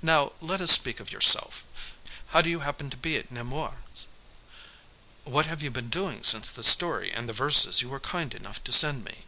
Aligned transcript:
Now, 0.00 0.32
let 0.40 0.62
us 0.62 0.72
speak 0.72 1.00
of 1.00 1.12
yourself. 1.12 1.66
How 2.28 2.40
do 2.40 2.48
you 2.48 2.60
happen 2.60 2.88
to 2.88 2.96
be 2.96 3.18
at 3.18 3.30
Nemours? 3.30 4.08
What 5.24 5.44
have 5.44 5.62
you 5.62 5.70
been 5.70 5.90
doing 5.90 6.22
since 6.22 6.50
the 6.50 6.62
story 6.62 7.12
and 7.12 7.28
the 7.28 7.34
verses 7.34 7.82
you 7.82 7.90
were 7.90 8.00
kind 8.00 8.32
enough 8.32 8.64
to 8.64 8.72
send 8.72 9.04
me?" 9.04 9.26